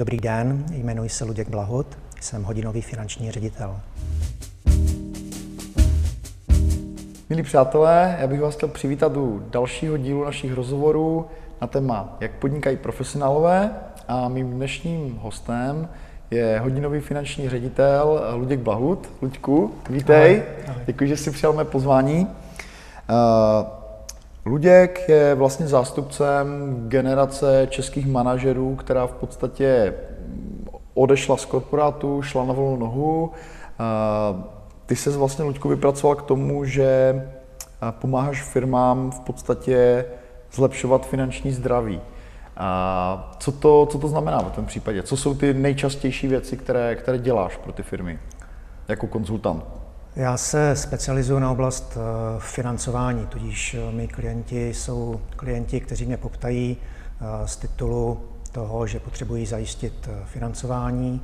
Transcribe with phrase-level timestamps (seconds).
[0.00, 1.86] Dobrý den, jmenuji se Luděk Blahut,
[2.20, 3.76] jsem hodinový finanční ředitel.
[7.30, 11.26] Milí přátelé, já bych vás chtěl přivítat u dalšího dílu našich rozhovorů
[11.60, 13.70] na téma, jak podnikají profesionálové.
[14.08, 15.88] A mým dnešním hostem
[16.30, 19.08] je hodinový finanční ředitel Luděk Blahut.
[19.22, 20.42] Luďku, vítej.
[20.42, 20.82] Ahoj, ahoj.
[20.86, 22.26] Děkuji, že jsi přijal mé pozvání.
[24.46, 26.46] Luděk je vlastně zástupcem
[26.88, 29.94] generace českých manažerů, která v podstatě
[30.94, 33.30] odešla z korporátu, šla na volnou nohu.
[34.86, 37.22] Ty se vlastně, Luďku, vypracoval k tomu, že
[37.90, 40.04] pomáháš firmám v podstatě
[40.52, 42.00] zlepšovat finanční zdraví.
[42.56, 45.02] A co to, co to znamená v tom případě?
[45.02, 48.18] Co jsou ty nejčastější věci, které, které děláš pro ty firmy
[48.88, 49.79] jako konzultant?
[50.16, 56.16] Já se specializuji na oblast eh, financování, tudíž eh, mý klienti jsou klienti, kteří mě
[56.16, 58.20] poptají eh, z titulu
[58.52, 61.20] toho, že potřebují zajistit financování,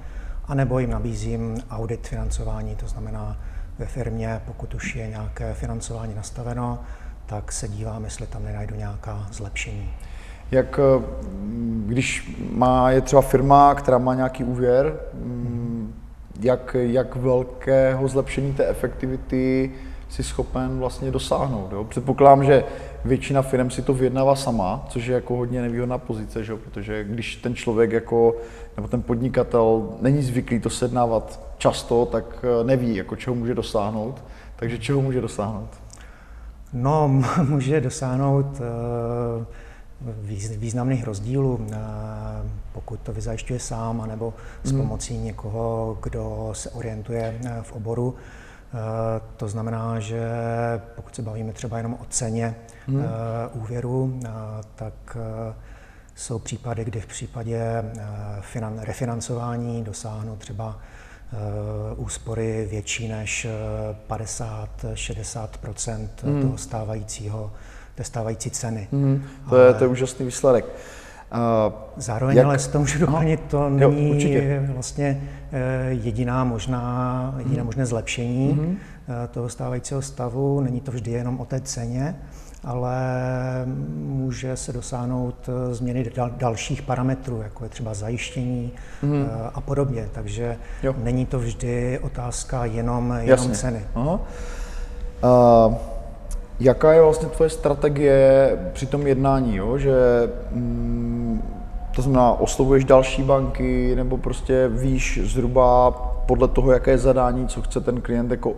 [0.48, 3.36] anebo jim nabízím audit financování, to znamená
[3.78, 6.78] ve firmě, pokud už je nějaké financování nastaveno,
[7.26, 9.90] tak se dívám, jestli tam nenajdu nějaká zlepšení.
[10.50, 10.80] Jak
[11.86, 16.05] když má, je třeba firma, která má nějaký úvěr, mm,
[16.40, 19.72] jak, jak velkého zlepšení té efektivity
[20.08, 21.72] si schopen vlastně dosáhnout.
[21.72, 21.84] Jo?
[21.84, 22.64] Předpokládám, že
[23.04, 26.56] většina firm si to vyjednává sama, což je jako hodně nevýhodná pozice, že?
[26.56, 28.36] protože když ten člověk jako,
[28.76, 34.24] nebo ten podnikatel není zvyklý to sednávat často, tak eh, neví, jako čeho může dosáhnout.
[34.56, 35.70] Takže čeho může dosáhnout?
[36.72, 37.08] No,
[37.48, 39.44] může dosáhnout uh
[40.56, 41.76] významných rozdílů, eh,
[42.72, 44.80] pokud to vyzajišťuje sám, anebo s hmm.
[44.80, 48.14] pomocí někoho, kdo se orientuje eh, v oboru.
[48.14, 48.76] Eh,
[49.36, 50.20] to znamená, že
[50.96, 52.54] pokud se bavíme třeba jenom o ceně
[52.86, 53.04] hmm.
[53.52, 54.20] úvěru,
[54.74, 55.16] tak
[56.14, 57.84] jsou případy, kdy v případě
[58.78, 60.78] refinancování dosáhnu třeba
[61.96, 63.46] úspory větší než
[64.08, 65.48] 50-60
[66.22, 66.42] hmm.
[66.42, 67.52] toho stávajícího
[67.96, 68.88] té stávající ceny.
[68.92, 69.66] Mm, to, ale...
[69.66, 70.64] je, to je úžasný výsledek.
[71.34, 72.46] Uh, Zároveň jak...
[72.46, 74.42] ale s to můžu doplnit, to není jo,
[74.74, 77.66] vlastně eh, jediná možná, jediné mm.
[77.66, 78.76] možné zlepšení mm.
[79.30, 80.60] toho stávajícího stavu.
[80.60, 82.16] Není to vždy jenom o té ceně,
[82.64, 82.96] ale
[83.96, 89.26] může se dosáhnout eh, změny dal, dalších parametrů, jako je třeba zajištění mm.
[89.54, 90.08] a podobně.
[90.12, 90.94] Takže jo.
[91.02, 93.84] není to vždy otázka jenom, jenom ceny.
[93.94, 94.20] Aha.
[95.22, 95.95] Uh...
[96.60, 99.78] Jaká je vlastně tvoje strategie při tom jednání, jo?
[99.78, 99.94] že
[100.52, 101.42] mm,
[101.96, 105.90] to znamená, oslovuješ další banky, nebo prostě víš zhruba
[106.26, 108.52] podle toho, jaké je zadání, co chce ten klient jako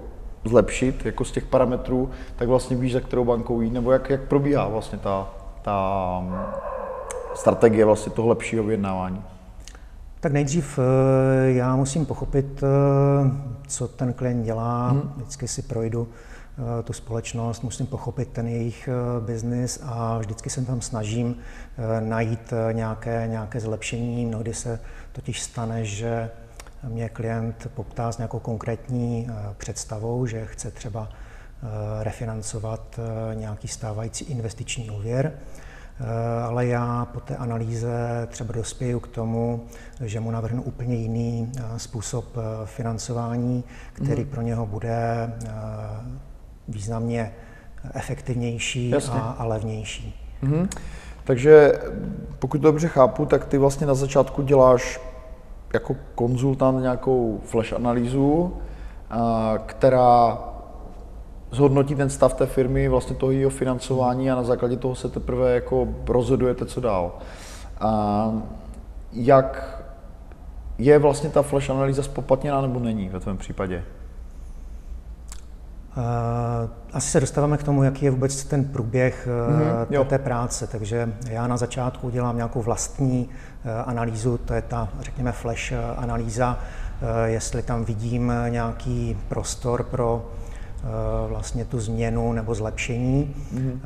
[0.44, 4.20] zlepšit, jako z těch parametrů, tak vlastně víš, za kterou bankou jít, nebo jak, jak
[4.20, 5.28] probíhá vlastně ta,
[5.62, 6.37] ta mm,
[7.34, 9.22] strategie vlastně toho lepšího vyjednávání?
[10.20, 13.31] Tak nejdřív eh, já musím pochopit, eh,
[13.69, 15.12] co ten klient dělá, hmm.
[15.16, 16.08] vždycky si projdu
[16.84, 22.52] tu společnost, musím pochopit ten jejich eh, biznis a vždycky se tam snažím eh, najít
[22.72, 24.26] nějaké, nějaké zlepšení.
[24.26, 24.80] Mnohdy se
[25.12, 26.30] totiž stane, že
[26.82, 31.08] mě klient poptá s nějakou konkrétní představou, že chce třeba
[32.00, 33.00] refinancovat
[33.34, 35.32] nějaký stávající investiční úvěr,
[36.48, 37.90] ale já po té analýze
[38.30, 39.66] třeba dospěju k tomu,
[40.00, 44.30] že mu navrhnu úplně jiný způsob financování, který mm.
[44.30, 45.30] pro něho bude
[46.69, 47.34] významně
[47.95, 50.15] efektivnější a, a levnější.
[50.43, 50.69] Mm-hmm.
[51.25, 51.73] Takže
[52.39, 55.01] pokud dobře chápu, tak ty vlastně na začátku děláš
[55.75, 58.56] jako konzultant nějakou flash analýzu,
[59.67, 60.39] která
[61.51, 65.55] zhodnotí ten stav té firmy, vlastně toho jeho financování a na základě toho se teprve
[65.55, 67.19] jako rozhodujete, co dál.
[67.81, 68.33] A
[69.12, 69.83] jak
[70.79, 73.85] je vlastně ta flash analýza spoplatněná nebo není ve tvém případě?
[75.99, 79.29] Eh, asi se dostáváme k tomu, jaký je vůbec ten průběh
[79.91, 80.67] mm-hmm, té práce.
[80.67, 83.29] Takže já na začátku udělám nějakou vlastní
[83.65, 86.59] eh, analýzu, to je ta, řekněme, flash analýza,
[87.25, 90.31] jestli tam vidím nějaký prostor pro
[91.29, 93.35] vlastně tu změnu nebo zlepšení.
[93.55, 93.81] Mm-hmm.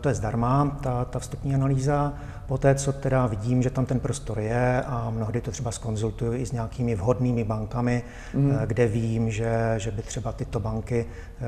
[0.00, 2.12] To je zdarma, ta, ta vstupní analýza.
[2.52, 6.46] Poté, co teda vidím, že tam ten prostor je a mnohdy to třeba skonzultuju i
[6.46, 8.02] s nějakými vhodnými bankami,
[8.34, 8.58] mm.
[8.66, 11.44] kde vím, že, že by třeba tyto banky eh,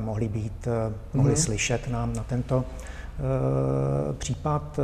[0.00, 1.36] mohly být, eh, mohly mm.
[1.36, 4.82] slyšet na, na tento eh, případ, eh,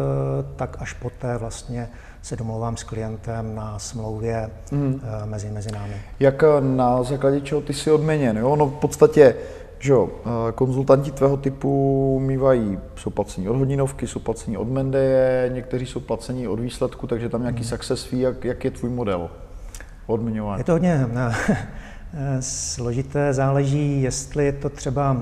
[0.56, 1.88] tak až poté vlastně
[2.22, 5.00] se domlouvám s klientem na smlouvě mm.
[5.24, 5.94] mezi, mezi námi.
[6.20, 8.36] Jak na základě čeho ty jsi odměněn?
[8.36, 8.56] Jo?
[8.56, 9.34] No v podstatě
[9.78, 15.50] že jo, eh, konzultanti tvého typu mývají, jsou placení od hodinovky, jsou placení od Mendeje,
[15.54, 17.68] někteří jsou placení od výsledku, takže tam nějaký hmm.
[17.68, 19.30] success fee, jak, jak je tvůj model
[20.06, 20.60] odměňování?
[20.60, 21.06] Je to hodně
[22.40, 25.16] složité, záleží, jestli je to třeba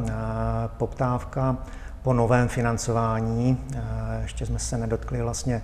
[0.79, 1.57] poptávka
[2.03, 3.59] po novém financování.
[4.23, 5.63] Ještě jsme se nedotkli vlastně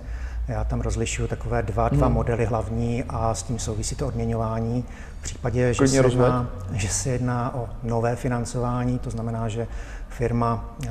[0.49, 2.15] já tam rozlišuju takové dva, dva hmm.
[2.15, 4.85] modely hlavní a s tím souvisí to odměňování.
[5.19, 9.67] V případě, že se, jedná, že se jedná o nové financování, to znamená, že
[10.09, 10.89] firma eh,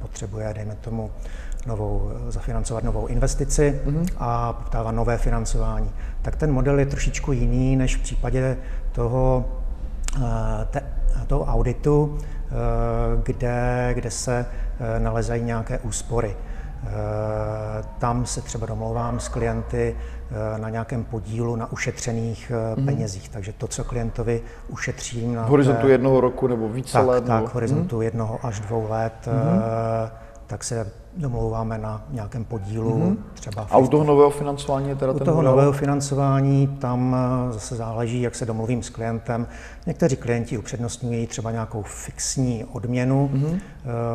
[0.00, 1.10] potřebuje, dejme tomu,
[1.66, 4.06] novou, zafinancovat novou investici mm-hmm.
[4.18, 5.90] a poptává nové financování.
[6.22, 8.56] Tak ten model je trošičku jiný než v případě
[8.92, 9.44] toho,
[10.16, 10.20] eh,
[10.70, 10.82] te,
[11.26, 12.52] toho auditu, eh,
[13.22, 14.46] kde, kde se
[14.98, 16.36] nalezají nějaké úspory.
[16.86, 22.86] Eh, tam se třeba domlouvám s klienty eh, na nějakém podílu na ušetřených mm.
[22.86, 23.28] penězích.
[23.28, 25.44] Takže to, co klientovi ušetřím na...
[25.44, 25.92] V horizontu té...
[25.92, 27.24] jednoho roku nebo více tak, let?
[27.24, 28.02] Tak, v horizontu mm.
[28.02, 29.60] jednoho až dvou let, mm.
[30.46, 32.98] tak se domlouváme na nějakém podílu.
[32.98, 33.16] Mm-hmm.
[33.34, 35.50] Třeba a u toho nového financování je teda U ten toho model?
[35.50, 37.16] nového financování tam
[37.50, 39.46] zase záleží, jak se domluvím s klientem.
[39.86, 43.60] Někteří klienti upřednostňují třeba nějakou fixní odměnu mm-hmm.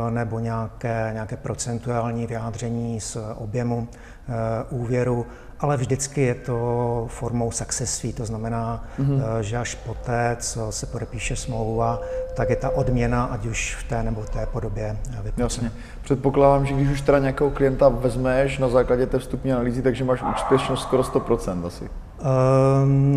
[0.09, 3.87] nebo nějaké, nějaké procentuální vyjádření z objemu
[4.29, 4.33] eh,
[4.69, 5.25] úvěru
[5.65, 9.39] ale vždycky je to formou success fee, to znamená, mm-hmm.
[9.41, 12.01] že až poté, co se podepíše smlouva,
[12.35, 15.43] tak je ta odměna, ať už v té nebo té podobě eh, vyplacena.
[15.43, 15.71] Jasně.
[16.03, 20.23] Předpokládám, že když už teda nějakého klienta vezmeš na základě té vstupní analýzy, takže máš
[20.35, 21.83] úspěšnost skoro 100% asi.
[21.83, 21.89] Uh,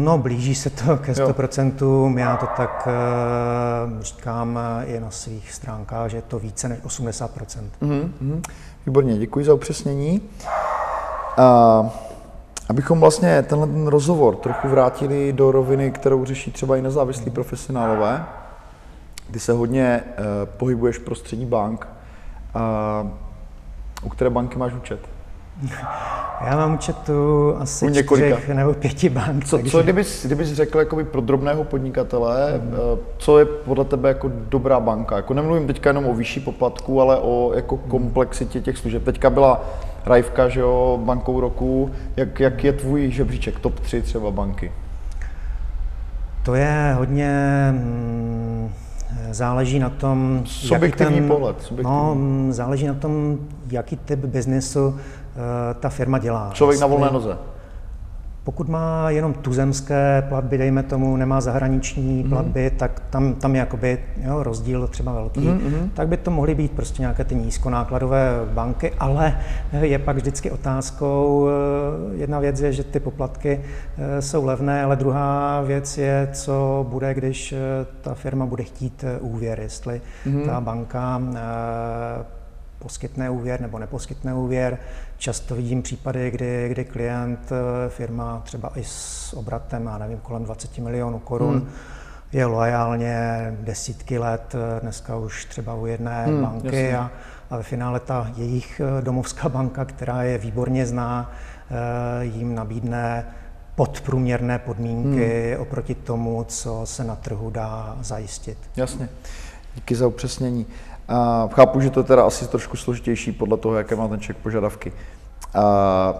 [0.05, 1.73] no, blíží se to ke 100%.
[1.81, 2.13] Jo.
[2.17, 2.89] Já to tak
[3.97, 7.29] uh, říkám i na svých stránkách, že je to více než 80%.
[7.83, 8.43] Mm-hmm.
[8.87, 10.23] Výborně, děkuji za upřesnění.
[11.39, 12.08] Uh,
[12.69, 18.25] Abychom vlastně tenhle ten rozhovor trochu vrátili do roviny, kterou řeší třeba i nezávislí profesionálové,
[19.31, 20.25] ty se hodně uh,
[20.57, 21.89] pohybuješ v prostředí bank.
[23.03, 23.11] Uh,
[24.03, 25.01] u které banky máš účet?
[26.47, 29.45] Já mám účet tu asi u čtyřech nebo pěti bank.
[29.45, 29.71] Co, takže...
[29.71, 32.73] co kdybys, kdybys řekl jakoby pro drobného podnikatele, mm.
[33.19, 35.17] co je podle tebe jako dobrá banka?
[35.17, 39.05] Jako nemluvím teďka jenom o vyšší poplatku, ale o jako komplexitě těch služeb.
[39.05, 39.65] Teďka byla
[40.09, 41.91] Rajvka, že jo, bankou roku.
[42.17, 44.73] Jak, jak je tvůj žebříček, top 3 třeba banky?
[46.45, 47.33] To je hodně,
[47.73, 48.73] mm,
[49.31, 51.63] záleží na tom, subjektivní ten, pohled.
[51.63, 51.97] Subjektivní.
[51.97, 53.39] No, mm, záleží na tom,
[53.71, 54.95] jaký typ biznesu uh,
[55.81, 56.51] ta firma dělá.
[56.53, 57.39] Člověk na volné noze.
[58.49, 62.29] Pokud má jenom tuzemské platby, dejme tomu, nemá zahraniční mm-hmm.
[62.29, 65.41] platby, tak tam, tam je jakoby, jo, rozdíl třeba velký.
[65.41, 65.89] Mm-hmm.
[65.95, 69.39] Tak by to mohly být prostě nějaké ty nízkonákladové banky, ale
[69.81, 73.61] je pak vždycky otázkou, eh, jedna věc je, že ty poplatky
[73.99, 77.59] eh, jsou levné, ale druhá věc je, co bude, když eh,
[78.01, 80.47] ta firma bude chtít úvěr, jestli mm-hmm.
[80.47, 81.21] ta banka
[82.79, 84.79] poskytne úvěr nebo neposkytne úvěr.
[85.17, 90.45] Často vidím případy, kdy, kdy klient, eh, firma třeba i s obratem, já nevím, kolem
[90.45, 91.69] 20 milionů korun, hmm.
[92.33, 93.17] je loajálně
[93.61, 97.11] desítky let, eh, dneska už třeba u jedné hmm, banky a,
[97.51, 101.33] a ve finále ta jejich eh, domovská banka, která je výborně zná,
[102.21, 103.27] jim nabídne
[103.75, 105.63] podprůměrné podmínky hmm.
[105.63, 108.59] oproti tomu, co se na trhu dá zajistit.
[108.77, 109.09] Jasně.
[109.75, 110.67] Díky za upřesnění.
[111.09, 114.43] A chápu, že to je teda asi trošku složitější podle toho, jaké má ten člověk
[114.43, 114.93] požadavky.
[115.55, 116.15] A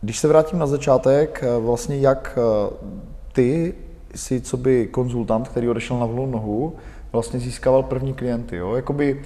[0.00, 2.70] když se vrátím na začátek, vlastně jak eh,
[3.32, 3.74] ty
[4.14, 6.76] si, co by konzultant, který odešel na volnou nohu,
[7.12, 8.56] vlastně získával první klienty.
[8.56, 8.74] Jo?
[8.74, 9.22] Jakoby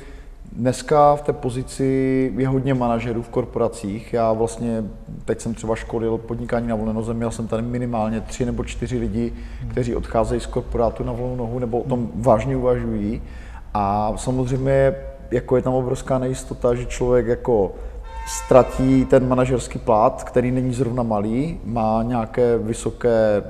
[0.53, 4.13] dneska v té pozici je hodně manažerů v korporacích.
[4.13, 4.85] Já vlastně
[5.25, 8.99] teď jsem třeba školil podnikání na volné noze, měl jsem tady minimálně tři nebo čtyři
[8.99, 9.33] lidi,
[9.71, 13.23] kteří odcházejí z korporátu na volnou nohu nebo o tom vážně uvažují.
[13.75, 14.95] A samozřejmě
[15.31, 17.73] jako je tam obrovská nejistota, že člověk jako
[18.27, 23.43] ztratí ten manažerský plat, který není zrovna malý, má nějaké vysoké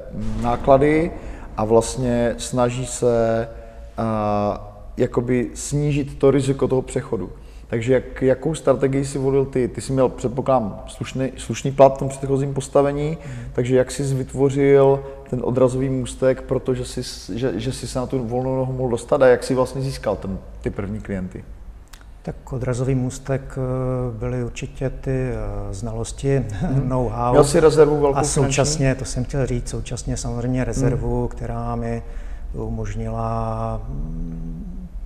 [0.43, 1.11] náklady
[1.57, 3.49] a vlastně snaží se
[3.99, 4.05] uh,
[4.97, 7.31] jakoby snížit to riziko toho přechodu.
[7.75, 9.69] Takže jak, jakou strategii si volil ty?
[9.69, 13.19] Ty jsi měl, předpokládám, slušný, slušný plat v tom předchozím postavení,
[13.53, 17.03] takže jak jsi vytvořil ten odrazový můstek, protože jsi,
[17.39, 20.17] že, že jsi se na tu volnou nohu mohl dostat a jak jsi vlastně získal
[20.17, 21.45] ten, ty první klienty?
[22.23, 25.35] Tak odrazový můstek eh, byly určitě ty eh,
[25.75, 26.89] znalosti, hmm.
[26.89, 27.33] know-how.
[27.33, 28.99] Měl jsi rezervu velkou A současně, finanční?
[28.99, 31.29] to jsem chtěl říct, současně samozřejmě rezervu, hmm.
[31.29, 32.03] která mi
[32.53, 33.81] umožnila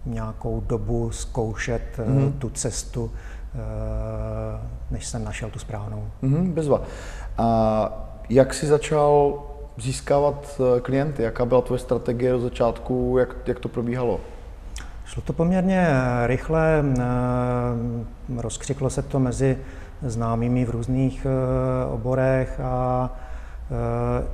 [0.09, 2.33] nějakou dobu zkoušet hmm.
[2.33, 3.11] tu cestu,
[4.91, 6.11] než jsem našel tu správnou.
[6.23, 6.83] Hmm, bezva.
[7.39, 9.43] A jak jsi začal
[9.79, 11.23] získávat klienty?
[11.23, 13.17] Jaká byla tvoje strategie do začátku?
[13.19, 14.21] Jak, jak to probíhalo?
[15.05, 15.89] Šlo to poměrně
[16.27, 16.85] rychle,
[18.37, 19.59] rozkřiklo se to mezi
[20.03, 21.27] známými v různých
[21.91, 23.11] oborech a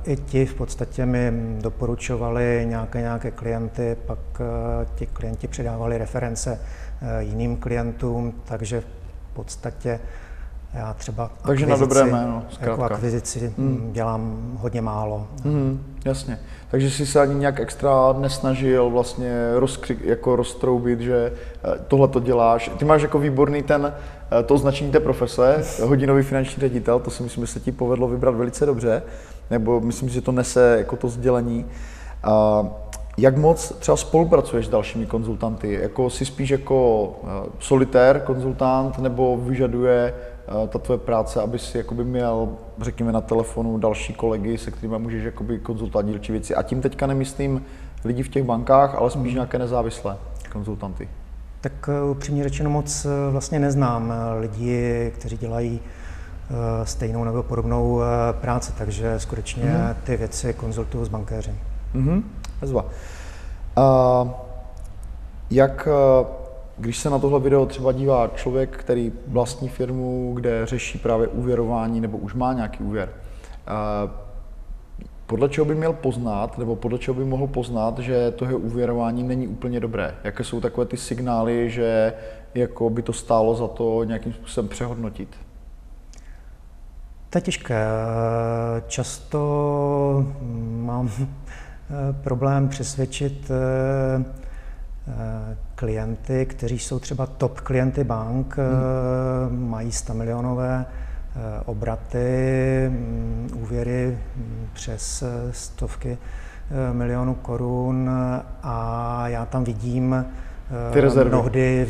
[0.05, 4.19] i ti v podstatě mi doporučovali nějaké, nějaké klienty, pak
[4.95, 6.59] ti klienti předávali reference
[7.19, 8.85] jiným klientům, takže v
[9.33, 9.99] podstatě
[10.73, 12.83] já třeba Takže na dobré jméno, zkrátka.
[12.83, 13.89] Jako akvizici hmm.
[13.93, 15.27] dělám hodně málo.
[15.43, 16.39] Hmm, jasně.
[16.71, 21.31] Takže jsi se ani nějak extra nesnažil vlastně rozkřik, jako roztroubit, že
[21.63, 22.71] eh, tohle to děláš.
[22.77, 23.93] Ty máš jako výborný ten,
[24.39, 28.07] eh, to označení té profese, hodinový finanční ředitel, to si myslím, že se ti povedlo
[28.07, 29.01] vybrat velice dobře,
[29.49, 31.65] nebo myslím, že to nese jako to sdělení.
[32.23, 32.65] A
[33.17, 35.73] jak moc třeba spolupracuješ s dalšími konzultanty?
[35.81, 40.13] Jako jsi spíš jako eh, solitér konzultant, nebo vyžaduje
[40.67, 42.49] ta tvoje práce, aby si jakoby měl,
[42.81, 46.55] řekněme, na telefonu další kolegy, se kterými můžeš jakoby konzultovat dílčí věci.
[46.55, 47.61] A tím teďka nemyslím
[48.05, 49.33] lidi v těch bankách, ale spíš hmm.
[49.33, 50.17] nějaké nezávislé
[50.51, 51.09] konzultanty.
[51.61, 55.79] Tak eh, upřímně řečeno moc eh, vlastně neznám lidi, kteří dělají
[56.83, 59.95] stejnou nebo podobnou práci, takže skutečně mm-hmm.
[60.03, 61.51] ty věci konzultuju s bankéři.
[61.95, 62.23] Mm-hmm.
[63.77, 64.29] Uh,
[65.49, 65.87] jak
[66.77, 72.01] když se na tohle video třeba dívá člověk, který vlastní firmu, kde řeší právě úvěrování
[72.01, 73.09] nebo už má nějaký úvěr,
[75.25, 79.23] podle čeho by měl poznat, nebo podle čeho by mohl poznat, že to jeho úvěrování
[79.23, 80.15] není úplně dobré?
[80.23, 82.13] Jaké jsou takové ty signály, že
[82.55, 85.29] jako by to stálo za to nějakým způsobem přehodnotit?
[87.29, 87.85] To je těžké.
[88.87, 90.25] Často
[90.59, 91.09] mám
[92.23, 93.51] problém přesvědčit
[95.75, 99.69] klienty, kteří jsou třeba top klienty bank, hmm.
[99.69, 106.17] mají 100 milionové eh, obraty, mm, úvěry mm, přes eh, stovky
[106.91, 108.09] milionů korun
[108.63, 110.25] a já tam vidím
[110.93, 111.29] Ty rezervy.
[111.29, 111.87] mnohdy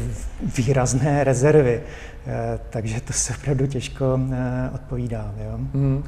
[0.57, 1.81] výrazné rezervy.
[2.69, 4.19] Takže to se opravdu těžko
[4.74, 5.31] odpovídá.
[5.38, 5.51] Jo?
[5.74, 6.03] Hmm.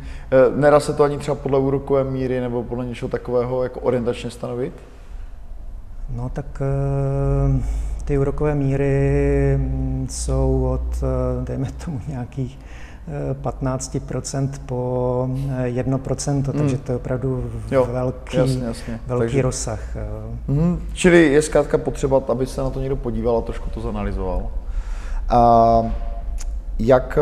[0.55, 4.73] Nedá se to ani třeba podle úrokové míry nebo podle něčeho takového jako orientačně stanovit?
[6.15, 7.63] No tak eh,
[8.05, 12.59] ty úrokové míry mm, jsou od, eh, dejme tomu, nějakých
[13.41, 15.29] 15% eh, po
[15.65, 16.43] 1%, hmm.
[16.43, 18.99] takže to je opravdu jo, velký, jasně, jasně.
[19.07, 19.97] velký takže, rozsah.
[20.47, 24.49] Mm, čili je zkrátka potřeba, aby se na to někdo podíval a trošku to zanalizoval.
[25.29, 25.81] A
[26.79, 27.19] jak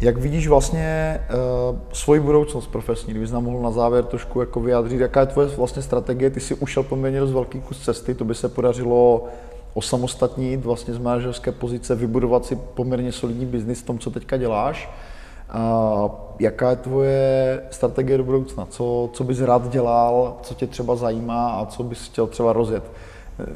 [0.00, 1.20] jak vidíš vlastně
[1.70, 5.48] uh, svoji budoucnost profesní, kdybys nám mohl na závěr trošku jako vyjádřit, jaká je tvoje
[5.48, 9.24] vlastně strategie, ty jsi ušel poměrně dost velký kus cesty, to by se podařilo
[9.74, 14.90] osamostatnit vlastně z manažerské pozice, vybudovat si poměrně solidní biznis v tom, co teďka děláš.
[15.50, 18.66] A jaká je tvoje strategie do budoucna?
[18.70, 22.82] Co, co bys rád dělal, co tě třeba zajímá a co bys chtěl třeba rozjet?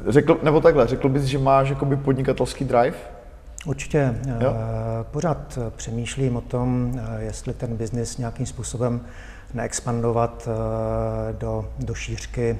[0.07, 2.97] Řekl, nebo takhle, řekl bys, že máš jakoby podnikatelský drive?
[3.65, 4.15] Určitě.
[4.39, 4.55] Jo?
[4.55, 9.01] Eh, pořád přemýšlím o tom, eh, jestli ten biznis nějakým způsobem
[9.53, 12.59] neexpandovat eh, do, do šířky,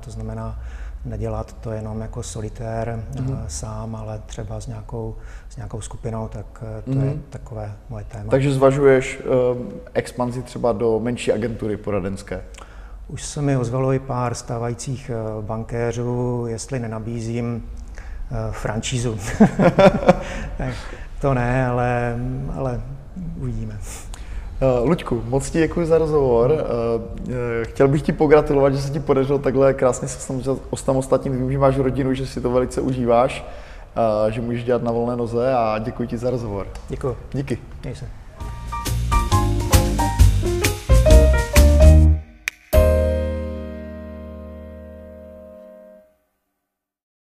[0.00, 0.60] to znamená
[1.04, 3.44] nedělat to jenom jako solitér mm-hmm.
[3.46, 5.16] sám, ale třeba s nějakou,
[5.48, 6.46] s nějakou skupinou, tak
[6.84, 7.04] to mm-hmm.
[7.04, 7.22] je mhm.
[7.30, 8.30] takové moje téma.
[8.30, 12.44] Takže zvažuješ um, expanzi třeba do menší agentury poradenské?
[13.08, 17.62] Už se mi ozvalo i pár stávajících bankéřů, jestli nenabízím
[18.30, 19.18] Eh, franšízu.
[21.20, 22.16] to ne, ale,
[22.56, 22.80] ale
[23.40, 23.78] uvidíme.
[24.60, 26.52] Eh, Luďku, moc ti děkuji za rozhovor.
[26.52, 30.32] Eh, chtěl bych ti pogratulovat, že se ti podařilo takhle krásně se
[30.70, 31.34] osamostatnit.
[31.34, 33.44] Vím, že máš rodinu, že si to velice užíváš,
[34.28, 36.66] že můžeš dělat na volné noze a děkuji ti za rozhovor.
[36.88, 37.16] Děkuji.
[37.32, 37.58] Díky.
[37.82, 38.27] Měj se.